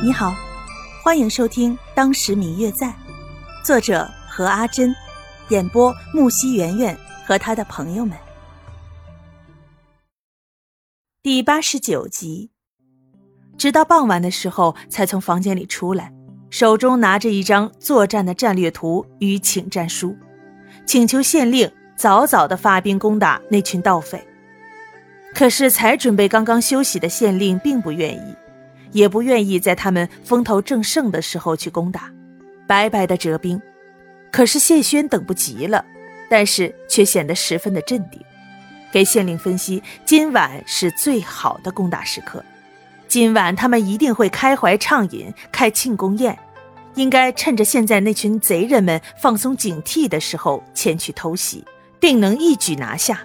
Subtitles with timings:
[0.00, 0.32] 你好，
[1.02, 2.86] 欢迎收听《当时明月在》，
[3.64, 4.94] 作者何阿珍，
[5.48, 8.16] 演播木西圆圆和他的朋友们。
[11.20, 12.52] 第八十九集，
[13.56, 16.12] 直到傍晚的时候才从房间里出来，
[16.48, 20.16] 手中拿着一张作战的战略图与请战书，
[20.86, 24.24] 请求县令早早的发兵攻打那群盗匪。
[25.34, 28.36] 可是才准备刚刚休息的县令并不愿意。
[28.92, 32.12] 也不愿意在他们风头正盛的时候去攻打，
[32.66, 33.60] 白白的折兵。
[34.30, 35.84] 可是谢轩等不及了，
[36.28, 38.20] 但是却显得十分的镇定，
[38.92, 42.44] 给县令分析：今晚是最好的攻打时刻，
[43.08, 46.38] 今晚他们一定会开怀畅饮，开庆功宴，
[46.94, 51.64] 应该趁着现在那群贼人们放松警惕的时候前去偷袭，
[51.98, 53.22] 定能一举拿下。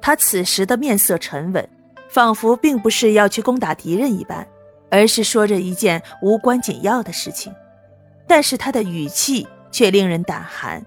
[0.00, 1.68] 他此时的面色沉稳，
[2.10, 4.46] 仿佛并不是要去攻打敌人一般。
[4.90, 7.54] 而是说着一件无关紧要的事情，
[8.26, 10.84] 但是他的语气却令人胆寒。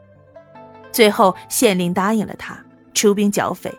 [0.92, 2.58] 最后，县令答应了他
[2.94, 3.74] 出兵剿匪，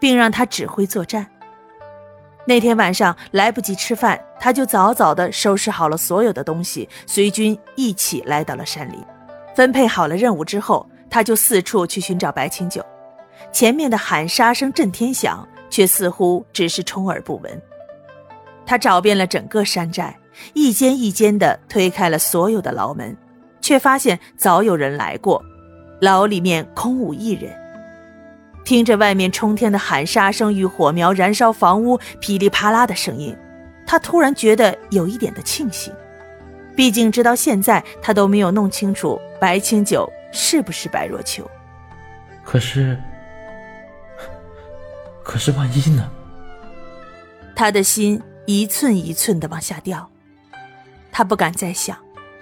[0.00, 1.26] 并让他指挥作战。
[2.46, 8.98] 那天晚上来不及吃饭，他就早早地收拾好了所有的东西，随军一起来到了山林。
[9.54, 12.84] 分配好了任务之后，他就四处去寻找白清九。
[13.52, 17.62] 前面的喊杀声震天响，却似乎只是充耳不闻。
[18.66, 20.16] 他找遍了整个山寨，
[20.52, 23.16] 一间一间的推开了所有的牢门，
[23.60, 25.42] 却发现早有人来过，
[26.00, 27.54] 牢里面空无一人。
[28.64, 33.36] 听着外面冲天的喊杀声与火苗燃烧房屋噼里啪啦的声音，
[33.86, 35.92] 他突然觉得有一点的庆幸。
[36.74, 41.48] 毕竟直到现在，他都没有弄清楚白清九是不是白若秋。
[42.42, 42.98] 可是，
[45.22, 46.10] 可是万一呢？
[47.54, 48.20] 他的心。
[48.46, 50.10] 一寸一寸的往下掉，
[51.10, 51.96] 他不敢再想，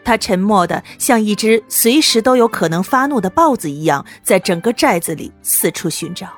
[0.04, 6.28] 他沉默的像一只随时都有可能发怒的豹子一样，在整个寨子里四处寻找，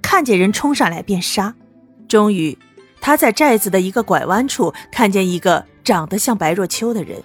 [0.00, 1.54] 看见人冲上来便杀。
[2.06, 2.56] 终于，
[3.00, 7.20] 他在寨子的一个拐弯处看见一个长得像白若秋的人，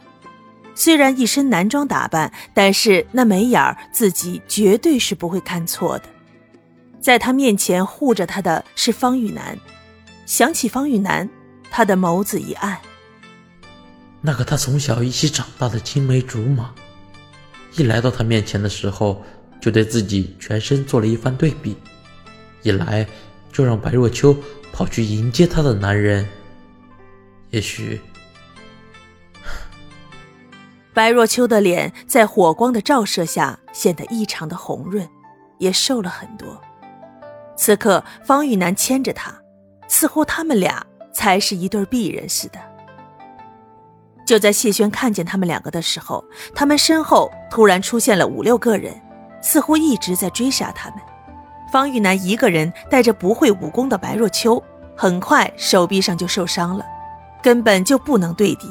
[0.74, 6.06] 虽然一身男装打扮，但是那眉眼儿自己绝对是不会看错的。
[7.00, 9.58] 在他面前护着他的是方玉楠，
[10.26, 11.30] 想起方玉楠。
[11.72, 12.78] 他的眸子一暗，
[14.20, 16.72] 那个他从小一起长大的青梅竹马，
[17.78, 19.24] 一来到他面前的时候，
[19.62, 21.74] 就对自己全身做了一番对比；
[22.62, 23.08] 一来
[23.54, 24.36] 就让白若秋
[24.74, 26.28] 跑去迎接他的男人，
[27.52, 28.02] 也许
[30.94, 35.08] 白若秋的脸在火光的照射下显得异常的红润，
[35.58, 36.62] 也瘦了很多。
[37.56, 39.34] 此刻，方玉楠牵着他，
[39.88, 40.86] 似乎他们俩。
[41.12, 42.60] 才是一对璧人似的。
[44.26, 46.24] 就在谢轩看见他们两个的时候，
[46.56, 48.94] 他们身后突然出现了五六个人，
[49.42, 51.00] 似乎一直在追杀他们。
[51.72, 54.62] 方玉楠一个人带着不会武功的白若秋，
[54.96, 56.86] 很快手臂上就受伤了，
[57.42, 58.68] 根本就不能对敌。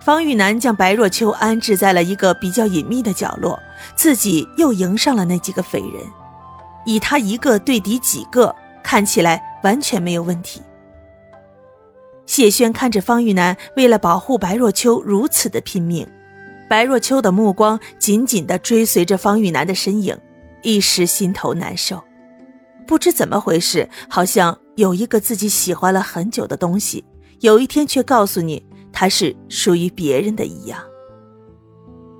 [0.00, 3.58] 方玉楠将白若秋安置在了一个比较隐秘的角落，
[3.96, 6.04] 自己又迎上了那几个匪人，
[6.84, 10.60] 以他一个对敌几个，看起来完全没有问题。
[12.26, 16.06] 谢轩看着方玉楠为了保护白若秋如此的拼命，
[16.68, 20.16] 白若秋的目光紧紧地追随着方玉楠的身影，
[20.62, 22.02] 一时心头难受。
[22.86, 27.04] 不知怎么回事，好像有一个自己喜欢了很久的东西，
[27.40, 30.80] 有一天却告诉你它是属于别人的一样。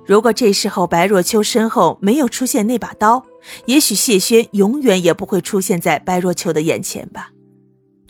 [0.05, 3.25] 如果这时候白若秋身后没有出现那把刀，
[3.65, 7.31] 也许谢轩永远也不会出现在白若秋的眼前吧。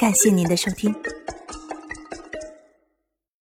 [0.00, 0.94] 感谢您的收听。